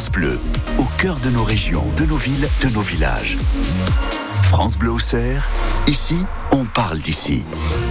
France 0.00 0.12
Bleu, 0.12 0.38
au 0.78 0.86
cœur 0.96 1.20
de 1.20 1.28
nos 1.28 1.44
régions, 1.44 1.84
de 1.98 2.06
nos 2.06 2.16
villes, 2.16 2.48
de 2.62 2.68
nos 2.70 2.80
villages. 2.80 3.36
France 4.44 4.78
Bleu 4.78 4.92
Auxerre, 4.92 5.46
ici, 5.86 6.16
on 6.52 6.64
parle 6.64 7.00
d'ici. 7.00 7.42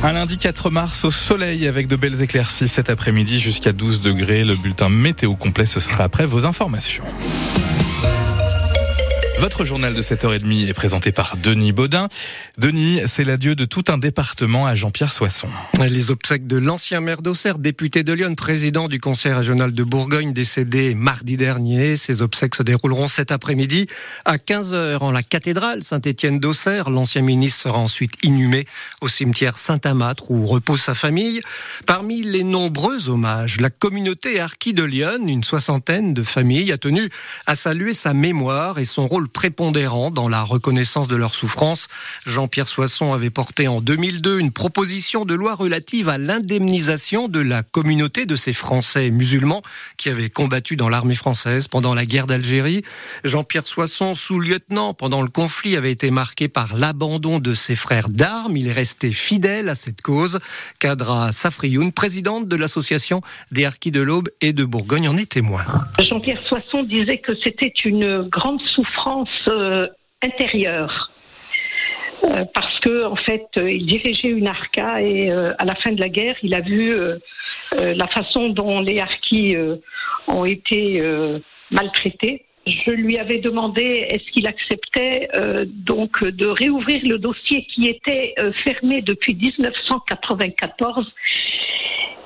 Un 0.02 0.14
lundi 0.14 0.40
4 0.40 0.72
mars 0.72 1.06
au 1.06 1.12
soleil 1.12 1.68
avec 1.68 1.86
de 1.86 1.96
belles 1.96 2.24
éclaircies 2.24 2.68
cet 2.68 2.90
après-midi 2.90 3.40
jusqu'à 3.40 3.74
12 3.74 4.02
degrés. 4.02 4.44
Le 4.44 4.56
bulletin 4.56 4.90
météo 4.90 5.36
complet, 5.36 5.68
ce 5.68 5.80
sera 5.80 6.04
après 6.04 6.26
vos 6.26 6.48
informations. 6.48 7.04
Votre 9.40 9.64
journal 9.64 9.94
de 9.94 10.02
7h30 10.02 10.68
est 10.68 10.74
présenté 10.74 11.14
par 11.14 11.38
Denis 11.38 11.72
Baudin. 11.72 12.10
Denis, 12.58 13.00
c'est 13.06 13.24
l'adieu 13.24 13.56
de 13.56 13.64
tout 13.64 13.86
un 13.88 13.98
département 13.98 14.68
à 14.68 14.76
Jean-Pierre 14.76 15.14
Soisson. 15.14 15.48
Les 15.80 16.12
obsèques 16.12 16.46
de 16.46 16.58
l'ancien 16.58 17.00
maire 17.00 17.22
d'Auxerre, 17.22 17.58
député 17.58 18.04
de 18.04 18.12
Lyon, 18.12 18.36
président 18.36 18.90
du 18.90 19.00
conseil 19.00 19.32
régional 19.32 19.72
de 19.72 19.84
Bourgogne, 19.86 20.34
décédé 20.34 20.94
mardi 20.94 21.38
dernier. 21.38 21.96
Ces 21.96 22.22
obsèques 22.22 22.56
se 22.56 22.64
dérouleront 22.64 23.08
cet 23.08 23.32
après-midi 23.32 23.88
à 24.26 24.36
15h 24.36 24.98
en 24.98 25.12
la 25.14 25.24
cathédrale 25.24 25.84
Saint-Étienne 25.84 26.40
d'Auxerre. 26.40 26.90
L'ancien 26.90 27.22
ministre 27.22 27.62
sera 27.62 27.78
ensuite 27.78 28.16
inhumé 28.24 28.68
au 29.00 29.08
cimetière 29.08 29.58
Saint-Amâtre 29.58 30.32
où 30.32 30.48
repose 30.48 30.82
sa 30.82 30.96
famille. 30.96 31.40
Parmi 31.86 32.24
les 32.24 32.44
nombreux 32.44 33.08
hommages, 33.08 33.62
la 33.62 33.70
communauté 33.70 34.42
Archi 34.42 34.74
de 34.74 34.84
Lyon, 34.84 35.26
une 35.28 35.46
soixantaine 35.46 36.14
de 36.14 36.24
familles, 36.24 36.74
a 36.74 36.78
tenu 36.78 37.10
à 37.46 37.56
saluer 37.56 37.94
sa 37.94 38.14
mémoire 38.14 38.80
et 38.80 38.86
son 38.86 39.08
rôle 39.08 39.29
prépondérant 39.30 40.12
dans 40.12 40.28
la 40.28 40.44
reconnaissance 40.44 41.08
de 41.08 41.16
leur 41.16 41.36
souffrance. 41.36 41.88
Jean-Pierre 42.26 42.68
Soisson 42.68 43.14
avait 43.14 43.30
porté 43.30 43.68
en 43.68 43.82
2002 43.82 44.40
une 44.40 44.52
proposition 44.52 45.26
de 45.26 45.34
loi 45.34 45.56
relative 45.56 46.10
à 46.10 46.18
l'indemnisation 46.18 47.28
de 47.28 47.40
la 47.40 47.64
communauté 47.64 48.26
de 48.26 48.36
ces 48.36 48.54
Français 48.54 49.10
musulmans 49.10 49.62
qui 49.98 50.10
avaient 50.10 50.30
combattu 50.30 50.76
dans 50.76 50.90
l'armée 50.90 51.16
française 51.16 51.68
pendant 51.68 51.94
la 51.94 52.06
guerre 52.06 52.28
d'Algérie. 52.28 52.84
Jean-Pierre 53.24 53.68
Soisson, 53.68 54.16
sous-lieutenant 54.16 54.94
pendant 54.94 55.22
le 55.22 55.30
conflit, 55.30 55.76
avait 55.76 55.92
été 55.92 56.12
marqué 56.12 56.48
par 56.48 56.76
l'abandon 56.76 57.40
de 57.40 57.54
ses 57.54 57.76
frères 57.76 58.10
d'armes. 58.10 58.58
Il 58.58 58.68
est 58.68 58.74
resté 58.74 59.12
fidèle 59.12 59.70
à 59.70 59.76
cette 59.76 60.02
cause. 60.02 60.40
Kadra 60.80 61.32
Safrioun, 61.32 61.92
présidente 61.92 62.48
de 62.48 62.56
l'association 62.56 63.22
des 63.52 63.66
Harkis 63.66 63.92
de 63.92 64.02
l'Aube 64.02 64.30
et 64.42 64.54
de 64.54 64.66
Bourgogne, 64.66 65.08
en 65.08 65.18
est 65.18 65.30
témoin. 65.30 65.64
Jean-Pierre 66.00 66.42
Soisson 66.48 66.69
disait 66.78 67.18
que 67.18 67.34
c'était 67.44 67.74
une 67.86 68.22
grande 68.24 68.62
souffrance 68.62 69.30
euh, 69.50 69.88
intérieure. 70.26 71.12
Euh, 72.26 72.44
parce 72.54 72.80
que 72.82 73.06
en 73.06 73.16
fait, 73.16 73.48
euh, 73.58 73.72
il 73.72 73.86
dirigeait 73.86 74.30
une 74.30 74.48
arca 74.48 75.02
et 75.02 75.32
à 75.32 75.66
la 75.66 75.76
fin 75.76 75.92
de 75.92 76.02
la 76.02 76.10
guerre, 76.10 76.36
il 76.44 76.54
a 76.54 76.62
vu 76.62 76.94
la 77.72 78.08
façon 78.08 78.50
dont 78.50 78.82
les 78.82 79.00
harkis 79.00 79.56
ont 80.28 80.44
été 80.44 81.04
maltraités. 81.70 82.46
Je 82.66 82.92
lui 82.92 83.18
avais 83.18 83.38
demandé 83.38 84.08
est-ce 84.10 84.32
qu'il 84.32 84.48
acceptait 84.48 85.30
donc 85.68 86.24
de 86.24 86.48
réouvrir 86.48 87.00
le 87.04 87.20
dossier 87.20 87.66
qui 87.66 87.88
était 87.88 88.34
fermé 88.66 89.02
depuis 89.04 89.36
1994 89.36 91.14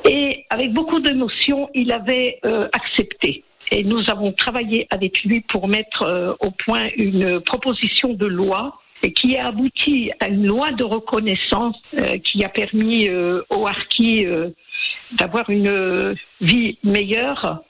et 0.05 0.45
avec 0.49 0.71
beaucoup 0.71 1.01
d'émotion, 1.01 1.69
il 1.73 1.91
avait 1.91 2.39
accepté 2.71 3.43
et 3.73 3.83
nous 3.83 4.03
avons 4.07 4.31
travaillé 4.33 4.87
avec 4.91 5.23
lui 5.23 5.41
pour 5.41 5.67
mettre 5.67 6.03
euh, 6.03 6.33
au 6.41 6.51
point 6.51 6.89
une 6.95 7.41
proposition 7.41 8.13
de 8.13 8.27
loi 8.27 8.79
qui 9.15 9.35
a 9.35 9.47
abouti 9.47 10.11
à 10.21 10.29
une 10.29 10.47
loi 10.47 10.71
de 10.71 10.85
reconnaissance 10.85 11.75
euh, 11.99 12.19
qui 12.19 12.45
a 12.45 12.49
permis 12.49 13.09
euh, 13.09 13.41
aux 13.49 13.65
harkis 13.65 14.25
d'avoir 15.13 15.49
une 15.49 16.15
vie 16.39 16.77
meilleure. 16.83 17.63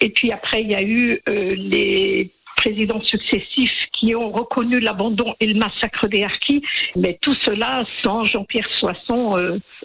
Et 0.00 0.10
puis 0.10 0.32
après, 0.32 0.62
il 0.62 0.70
y 0.70 0.74
a 0.74 0.82
eu 0.82 1.20
les 1.26 2.30
présidents 2.56 3.02
successifs 3.02 3.86
qui 3.92 4.14
ont 4.14 4.30
reconnu 4.30 4.80
l'abandon 4.80 5.34
et 5.40 5.46
le 5.46 5.58
massacre 5.58 6.08
des 6.08 6.22
harkis. 6.22 6.62
Mais 6.96 7.18
tout 7.20 7.34
cela, 7.44 7.84
sans 8.02 8.24
Jean-Pierre 8.24 8.68
Soisson, 8.78 9.36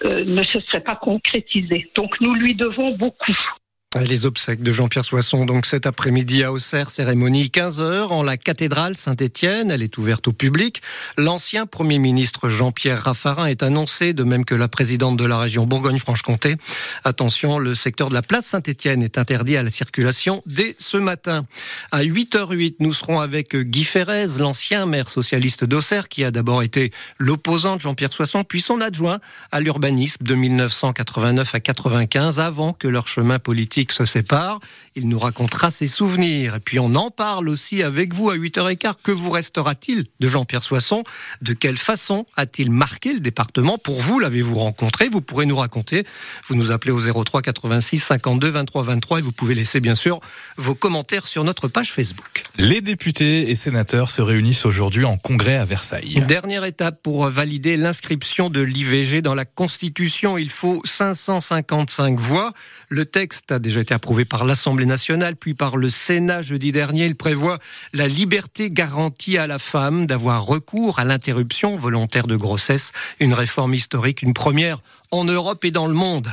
ne 0.06 0.44
se 0.44 0.62
serait 0.62 0.84
pas 0.84 0.96
concrétisé. 0.96 1.92
Donc 1.96 2.16
nous 2.22 2.34
lui 2.34 2.56
devons 2.56 2.96
beaucoup. 2.96 3.36
Les 4.02 4.26
obsèques 4.26 4.62
de 4.62 4.74
Jean-Pierre 4.74 5.06
Soisson, 5.06 5.46
donc 5.46 5.66
cet 5.66 5.86
après-midi 5.86 6.44
à 6.44 6.52
Auxerre, 6.52 6.90
cérémonie 6.90 7.46
15h 7.46 8.10
en 8.10 8.24
la 8.24 8.36
cathédrale 8.36 8.98
Saint-Étienne. 8.98 9.72
Elle 9.72 9.84
est 9.84 9.98
ouverte 9.98 10.28
au 10.28 10.34
public. 10.34 10.82
L'ancien 11.18 11.66
Premier 11.66 11.98
ministre 11.98 12.50
Jean-Pierre 12.50 13.02
Raffarin 13.02 13.46
est 13.46 13.64
annoncé, 13.64 14.12
de 14.12 14.24
même 14.24 14.44
que 14.44 14.54
la 14.54 14.68
présidente 14.68 15.16
de 15.16 15.24
la 15.24 15.40
région 15.40 15.66
Bourgogne-Franche-Comté. 15.66 16.58
Attention, 17.06 17.58
le 17.58 17.74
secteur 17.74 18.10
de 18.10 18.14
la 18.14 18.22
place 18.22 18.46
Saint-Étienne 18.48 19.02
est 19.02 19.18
interdit 19.18 19.56
à 19.56 19.64
la 19.64 19.72
circulation 19.72 20.42
dès 20.46 20.76
ce 20.78 20.98
matin. 20.98 21.46
À 21.94 22.04
8h08, 22.04 22.76
nous 22.80 22.92
serons 22.92 23.22
avec 23.22 23.56
Guy 23.56 23.86
Ferrez, 23.86 24.28
l'ancien 24.40 24.86
maire 24.86 25.10
socialiste 25.10 25.64
d'Auxerre, 25.64 26.10
qui 26.10 26.26
a 26.26 26.32
d'abord 26.32 26.64
été 26.64 26.92
l'opposant 27.18 27.78
de 27.78 27.82
Jean-Pierre 27.82 28.12
Soisson, 28.12 28.44
puis 28.44 28.60
son 28.60 28.82
adjoint 28.82 29.22
à 29.54 29.62
l'urbanisme 29.62 30.26
de 30.26 30.36
1989 30.36 31.56
à 31.56 31.60
95, 31.62 32.42
avant 32.42 32.74
que 32.74 32.90
leur 32.90 33.08
chemin 33.08 33.40
politique 33.40 33.85
se 33.92 34.06
sépare. 34.06 34.60
Il 34.96 35.10
nous 35.10 35.20
racontera 35.20 35.72
ses 35.72 35.88
souvenirs. 35.88 36.56
Et 36.56 36.60
puis 36.60 36.80
on 36.80 36.96
en 36.96 37.12
parle 37.12 37.50
aussi 37.50 37.84
avec 37.84 38.14
vous 38.14 38.30
à 38.30 38.38
8h15. 38.38 38.94
Que 39.04 39.12
vous 39.12 39.30
restera-t-il 39.30 40.06
de 40.20 40.30
Jean-Pierre 40.30 40.64
Soisson? 40.64 41.04
De 41.42 41.54
quelle 41.54 41.78
façon 41.78 42.26
a-t-il 42.36 42.72
marqué 42.72 43.14
le 43.14 43.20
département? 43.20 43.78
Pour 43.78 44.02
vous, 44.02 44.20
l'avez-vous 44.20 44.56
rencontré? 44.56 45.10
Vous 45.10 45.22
pourrez 45.22 45.46
nous 45.46 45.58
raconter. 45.58 46.06
Vous 46.48 46.56
nous 46.56 46.72
appelez 46.72 46.92
au 46.92 47.24
03 47.24 47.42
86 47.42 48.00
52 48.00 48.50
23 48.50 48.84
23 48.84 49.20
et 49.20 49.22
vous 49.22 49.32
pouvez 49.32 49.56
laisser 49.56 49.80
bien 49.80 49.96
sûr 49.96 50.20
vos 50.58 50.76
commentaires 50.76 51.28
sur 51.28 51.44
notre 51.44 51.68
page 51.68 51.92
Facebook. 51.92 52.44
Les 52.58 52.82
députés 52.82 53.50
et 53.50 53.56
sénateurs 53.56 54.12
se 54.12 54.22
réunissent 54.22 54.66
aujourd'hui 54.66 55.06
en 55.06 55.18
congrès 55.18 55.56
à 55.56 55.66
Versailles. 55.66 56.24
Dernière 56.28 56.64
étape 56.64 57.02
pour 57.04 57.28
valider 57.30 57.78
l'inscription 57.78 58.50
de 58.50 58.62
l'IVG 58.62 59.22
dans 59.22 59.36
la 59.36 59.46
Constitution. 59.46 60.38
Il 60.38 60.50
faut 60.50 60.82
555 60.86 62.20
voix. 62.20 62.54
Le 62.90 63.06
texte 63.06 63.52
a 63.52 63.60
déjà 63.60 63.75
a 63.78 63.82
été 63.82 63.94
approuvé 63.94 64.26
par 64.26 64.46
l'Assemblée 64.46 64.86
nationale, 64.86 65.36
puis 65.36 65.54
par 65.54 65.78
le 65.78 65.90
Sénat 65.90 66.42
jeudi 66.42 66.72
dernier. 66.72 67.06
Il 67.06 67.16
prévoit 67.16 67.60
la 67.94 68.08
liberté 68.08 68.70
garantie 68.70 69.38
à 69.38 69.48
la 69.48 69.60
femme 69.60 70.06
d'avoir 70.06 70.46
recours 70.46 71.00
à 71.00 71.04
l'interruption 71.04 71.76
volontaire 71.76 72.28
de 72.28 72.36
grossesse, 72.36 72.92
une 73.20 73.34
réforme 73.34 73.74
historique, 73.74 74.22
une 74.22 74.34
première 74.34 74.80
en 75.12 75.24
Europe 75.24 75.64
et 75.66 75.72
dans 75.72 75.88
le 75.88 75.94
monde. 75.94 76.30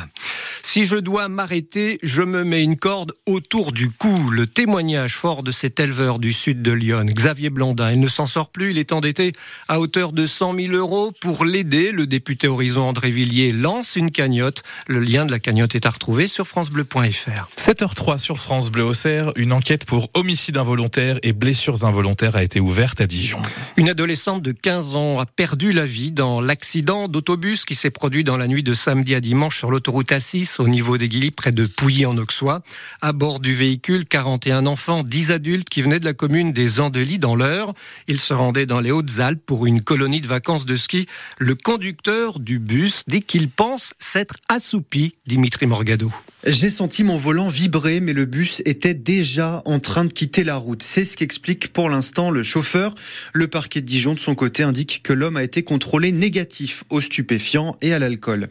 Si 0.65 0.87
je 0.87 0.97
dois 0.97 1.29
m'arrêter, 1.29 1.99
je 2.03 2.23
me 2.23 2.45
mets 2.45 2.63
une 2.63 2.79
corde 2.79 3.13
autour 3.27 3.73
du 3.73 3.91
cou. 3.91 4.31
Le 4.31 4.47
témoignage 4.47 5.15
fort 5.15 5.43
de 5.43 5.51
cet 5.51 5.81
éleveur 5.81 6.19
du 6.19 6.33
sud 6.33 6.63
de 6.63 6.71
Lyon, 6.71 7.05
Xavier 7.05 7.51
Blondin. 7.51 7.91
Il 7.91 8.01
ne 8.01 8.09
s'en 8.09 8.27
sort 8.27 8.49
plus, 8.49 8.71
il 8.71 8.79
est 8.79 8.93
endetté 8.93 9.33
à 9.69 9.81
hauteur 9.81 10.13
de 10.13 10.25
100 10.25 10.55
000 10.55 10.73
euros. 10.73 11.13
Pour 11.21 11.45
l'aider, 11.45 11.91
le 11.91 12.07
député 12.07 12.47
Horizon 12.47 12.83
André 12.83 13.11
Villiers 13.11 13.53
lance 13.53 13.97
une 13.97 14.11
cagnotte. 14.11 14.63
Le 14.87 15.01
lien 15.01 15.27
de 15.27 15.33
la 15.33 15.41
cagnotte 15.41 15.75
est 15.75 15.85
à 15.85 15.91
retrouver 15.91 16.29
sur 16.29 16.47
francebleu.fr. 16.47 17.49
7h03 17.59 18.19
sur 18.19 18.39
France 18.39 18.71
Bleu 18.71 18.85
Auxerre, 18.85 19.33
une 19.37 19.53
enquête 19.53 19.85
pour 19.85 20.11
homicide 20.15 20.57
involontaire 20.57 21.19
et 21.23 21.33
blessures 21.33 21.85
involontaires 21.85 22.37
a 22.37 22.43
été 22.43 22.61
ouverte 22.61 23.01
à 23.01 23.07
Dijon. 23.07 23.43
Une 23.77 23.89
adolescente 23.89 24.43
de 24.43 24.53
15 24.53 24.95
ans 24.97 25.19
a 25.19 25.27
perdu 25.27 25.73
la 25.73 25.85
vie 25.85 26.13
dans 26.13 26.41
l'accident 26.41 27.09
d'autobus 27.09 27.65
qui 27.65 27.75
s'est 27.75 27.91
produit 27.91 28.25
dans 28.25 28.37
la 28.37 28.47
nuit 28.47 28.63
de 28.63 28.72
samedi 28.75 29.15
à 29.15 29.21
dimanche 29.21 29.59
sur 29.59 29.71
l'autoroute 29.71 30.11
A6 30.11 30.61
au 30.61 30.69
niveau 30.69 30.99
des 30.99 31.09
Guilly, 31.09 31.31
près 31.31 31.53
de 31.53 31.67
Pouilly-en-Auxois. 31.67 32.63
À 33.01 33.13
bord 33.13 33.41
du 33.41 33.55
véhicule, 33.55 34.05
41 34.07 34.67
enfants, 34.67 35.03
10 35.03 35.33
adultes 35.33 35.69
qui 35.69 35.83
venaient 35.83 36.01
de 36.01 36.05
la 36.05 36.15
commune 36.15 36.53
des 36.53 36.81
Andelys 36.81 37.19
dans 37.19 37.37
l'heure. 37.37 37.75
Ils 38.09 38.21
se 38.21 38.33
rendaient 38.33 38.67
dans 38.67 38.81
les 38.81 38.91
Hautes-Alpes 38.91 39.43
pour 39.45 39.67
une 39.67 39.83
colonie 39.83 40.21
de 40.21 40.29
vacances 40.29 40.67
de 40.67 40.77
ski. 40.77 41.07
Le 41.39 41.55
conducteur 41.55 42.39
du 42.39 42.59
bus, 42.59 43.03
dès 43.07 43.21
qu'il 43.21 43.51
pense 43.51 43.93
s'être 43.99 44.37
assoupi, 44.49 45.15
Dimitri 45.27 45.67
Morgado. 45.67 46.13
J'ai 46.45 46.71
senti 46.71 47.05
mon 47.05 47.19
volant 47.19 47.47
vibrer, 47.47 48.01
mais 48.01 48.13
le 48.13 48.25
bus 48.25 48.63
était 48.65 48.95
déjà 48.95 49.63
en 49.65 49.79
train 49.79 50.05
de 50.05 50.13
quitter 50.13 50.43
la 50.43 50.57
route. 50.57 50.83
C'est 50.83 51.05
ce 51.05 51.17
qu'explique 51.17 51.73
pour 51.73 51.89
l'instant 51.89 52.31
le 52.33 52.43
chauffeur. 52.43 52.97
Le 53.33 53.47
parquet 53.47 53.81
de 53.81 53.87
Dijon, 53.87 54.15
de 54.15 54.19
son 54.19 54.35
côté, 54.35 54.65
indique 54.65 55.03
que 55.05 55.13
l'homme 55.13 55.37
a 55.37 55.45
été 55.45 55.63
contrôlé 55.63 56.11
négatif 56.11 56.83
aux 56.91 57.01
stupéfiants 57.01 57.77
et 57.81 57.95
à 57.95 58.01
l'alcool. 58.01 58.49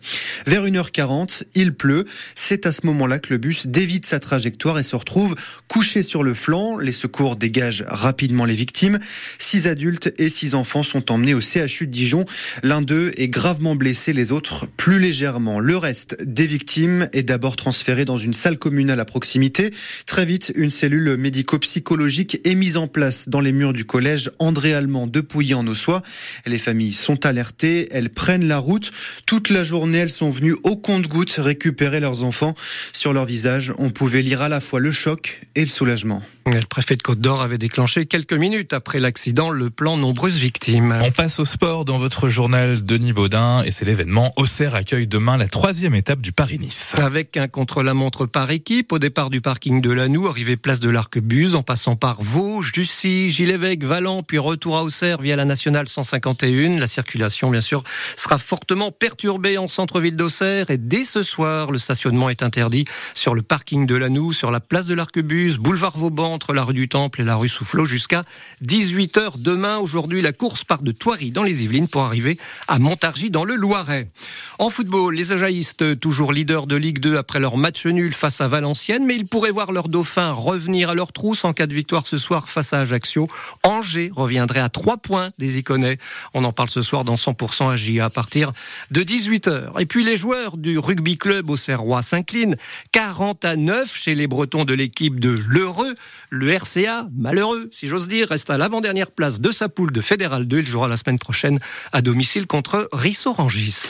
Vers 0.47 0.65
1h40, 0.65 1.43
il 1.55 1.73
pleut. 1.73 2.05
C'est 2.35 2.65
à 2.65 2.71
ce 2.71 2.85
moment-là 2.85 3.19
que 3.19 3.33
le 3.33 3.37
bus 3.37 3.67
dévite 3.67 4.05
sa 4.05 4.19
trajectoire 4.19 4.79
et 4.79 4.83
se 4.83 4.95
retrouve 4.95 5.35
couché 5.67 6.01
sur 6.01 6.23
le 6.23 6.33
flanc. 6.33 6.77
Les 6.77 6.91
secours 6.91 7.35
dégagent 7.35 7.83
rapidement 7.87 8.45
les 8.45 8.55
victimes. 8.55 8.99
Six 9.39 9.67
adultes 9.67 10.13
et 10.17 10.29
six 10.29 10.55
enfants 10.55 10.83
sont 10.83 11.11
emmenés 11.11 11.33
au 11.33 11.41
CHU 11.41 11.87
de 11.87 11.91
Dijon. 11.91 12.25
L'un 12.63 12.81
d'eux 12.81 13.11
est 13.17 13.27
gravement 13.27 13.75
blessé, 13.75 14.13
les 14.13 14.31
autres 14.31 14.67
plus 14.77 14.99
légèrement. 14.99 15.59
Le 15.59 15.77
reste 15.77 16.21
des 16.23 16.45
victimes 16.45 17.09
est 17.13 17.23
d'abord 17.23 17.55
transféré 17.55 18.05
dans 18.05 18.17
une 18.17 18.33
salle 18.33 18.57
communale 18.57 18.99
à 18.99 19.05
proximité. 19.05 19.71
Très 20.05 20.25
vite, 20.25 20.51
une 20.55 20.71
cellule 20.71 21.17
médico-psychologique 21.17 22.39
est 22.43 22.55
mise 22.55 22.77
en 22.77 22.87
place 22.87 23.29
dans 23.29 23.41
les 23.41 23.51
murs 23.51 23.73
du 23.73 23.85
collège 23.85 24.31
André 24.39 24.73
Allemand 24.73 25.07
de 25.07 25.21
Pouilly-en-Ossois. 25.21 26.01
Les 26.45 26.57
familles 26.57 26.93
sont 26.93 27.25
alertées, 27.25 27.87
elles 27.91 28.09
prennent 28.09 28.47
la 28.47 28.57
route. 28.57 28.91
Toute 29.25 29.49
la 29.49 29.63
journée, 29.63 29.90
elles 29.93 30.09
sont 30.09 30.29
venues 30.29 30.55
au 30.63 30.75
compte-gouttes 30.75 31.37
récupérer 31.37 31.99
leurs 31.99 32.23
enfants. 32.23 32.55
Sur 32.93 33.13
leur 33.13 33.25
visage, 33.25 33.73
on 33.77 33.89
pouvait 33.89 34.21
lire 34.21 34.41
à 34.41 34.49
la 34.49 34.59
fois 34.59 34.79
le 34.79 34.91
choc 34.91 35.41
et 35.55 35.61
le 35.61 35.67
soulagement. 35.67 36.21
Le 36.47 36.61
préfet 36.65 36.95
de 36.95 37.03
Côte 37.03 37.19
d'Or 37.19 37.41
avait 37.41 37.59
déclenché 37.59 38.07
quelques 38.07 38.33
minutes 38.33 38.73
après 38.73 38.99
l'accident 38.99 39.51
le 39.51 39.69
plan 39.69 39.95
nombreuses 39.95 40.37
victimes. 40.37 40.95
On 41.03 41.11
passe 41.11 41.39
au 41.39 41.45
sport 41.45 41.85
dans 41.85 41.99
votre 41.99 42.29
journal 42.29 42.83
Denis 42.83 43.13
Baudin 43.13 43.61
et 43.63 43.69
c'est 43.69 43.85
l'événement. 43.85 44.33
Auxerre 44.37 44.73
accueille 44.73 45.05
demain 45.05 45.37
la 45.37 45.47
troisième 45.47 45.93
étape 45.93 46.19
du 46.19 46.31
Paris-Nice. 46.31 46.95
Avec 46.97 47.37
un 47.37 47.47
contre-la-montre 47.47 48.25
par 48.25 48.49
équipe 48.49 48.91
au 48.91 48.97
départ 48.97 49.29
du 49.29 49.39
parking 49.39 49.81
de 49.81 49.91
Lanoux, 49.91 50.27
arrivé 50.27 50.57
place 50.57 50.79
de 50.79 50.89
l'Arquebuse 50.89 51.53
en 51.53 51.61
passant 51.61 51.95
par 51.95 52.21
Vosges, 52.23 52.71
Jussy, 52.73 53.29
Gilles-Évêque, 53.29 53.83
Valent, 53.83 54.23
puis 54.23 54.39
retour 54.39 54.77
à 54.77 54.83
Auxerre 54.83 55.21
via 55.21 55.35
la 55.35 55.45
nationale 55.45 55.87
151. 55.87 56.79
La 56.79 56.87
circulation, 56.87 57.51
bien 57.51 57.61
sûr, 57.61 57.83
sera 58.15 58.39
fortement 58.39 58.91
perturbée 58.91 59.59
en 59.59 59.67
centre-ville 59.67 60.15
d'Auxerre 60.15 60.71
et 60.71 60.79
dès 60.79 61.03
ce 61.03 61.21
soir, 61.21 61.71
le 61.71 61.77
stationnement 61.77 62.29
est 62.31 62.41
interdit 62.41 62.85
sur 63.13 63.35
le 63.35 63.43
parking 63.43 63.85
de 63.85 63.95
Lanoux, 63.95 64.33
sur 64.33 64.49
la 64.49 64.59
place 64.59 64.87
de 64.87 64.95
l'Arquebuse, 64.95 65.59
boulevard 65.59 65.97
Vauban, 65.97 66.30
entre 66.33 66.53
la 66.53 66.63
rue 66.63 66.73
du 66.73 66.87
Temple 66.87 67.21
et 67.21 67.23
la 67.23 67.35
rue 67.35 67.49
Soufflot 67.49 67.85
jusqu'à 67.85 68.23
18h 68.65 69.33
demain. 69.37 69.77
Aujourd'hui, 69.77 70.21
la 70.21 70.33
course 70.33 70.63
part 70.63 70.81
de 70.81 70.91
Thoiry 70.91 71.31
dans 71.31 71.43
les 71.43 71.63
Yvelines 71.63 71.87
pour 71.87 72.03
arriver 72.03 72.37
à 72.67 72.79
Montargis 72.79 73.29
dans 73.29 73.43
le 73.43 73.55
Loiret. 73.55 74.09
En 74.59 74.69
football, 74.69 75.15
les 75.15 75.31
Ajaïstes, 75.31 75.99
toujours 75.99 76.33
leaders 76.33 76.67
de 76.67 76.75
Ligue 76.75 76.99
2 76.99 77.17
après 77.17 77.39
leur 77.39 77.57
match 77.57 77.85
nul 77.85 78.13
face 78.13 78.41
à 78.41 78.47
Valenciennes, 78.47 79.05
mais 79.05 79.15
ils 79.15 79.27
pourraient 79.27 79.51
voir 79.51 79.71
leur 79.71 79.89
dauphin 79.89 80.31
revenir 80.31 80.89
à 80.89 80.95
leur 80.95 81.13
trousse 81.13 81.45
en 81.45 81.53
cas 81.53 81.67
de 81.67 81.73
victoire 81.73 82.07
ce 82.07 82.17
soir 82.17 82.49
face 82.49 82.73
à 82.73 82.79
Ajaccio. 82.79 83.27
Angers 83.63 84.11
reviendrait 84.13 84.59
à 84.59 84.69
3 84.69 84.97
points 84.97 85.29
des 85.37 85.57
Iconais. 85.57 85.97
On 86.33 86.43
en 86.43 86.51
parle 86.53 86.69
ce 86.69 86.81
soir 86.81 87.03
dans 87.03 87.15
100% 87.15 87.71
AJA 87.71 88.05
à 88.05 88.09
partir 88.09 88.51
de 88.91 89.01
18h. 89.01 89.79
Et 89.79 89.85
puis 89.85 90.03
les 90.03 90.17
joueurs 90.17 90.57
du 90.57 90.79
rugby 90.79 91.17
club 91.17 91.49
au 91.49 91.57
Serrois 91.57 92.01
s'inclinent 92.01 92.55
40 92.91 93.45
à 93.45 93.55
9 93.55 93.95
chez 93.95 94.15
les 94.15 94.27
Bretons 94.27 94.65
de 94.65 94.73
l'équipe 94.73 95.19
de 95.19 95.37
l'Heureux. 95.47 95.95
Le 96.33 96.49
RCA, 96.49 97.09
malheureux, 97.13 97.69
si 97.73 97.87
j'ose 97.87 98.07
dire, 98.07 98.29
reste 98.29 98.49
à 98.49 98.57
l'avant-dernière 98.57 99.11
place 99.11 99.41
de 99.41 99.51
sa 99.51 99.67
poule 99.67 99.91
de 99.91 99.99
Fédéral 99.99 100.45
2. 100.45 100.59
Il 100.59 100.65
jouera 100.65 100.87
la 100.87 100.95
semaine 100.95 101.19
prochaine 101.19 101.59
à 101.91 102.01
domicile 102.01 102.47
contre 102.47 102.87
Rissorangis. 102.93 103.89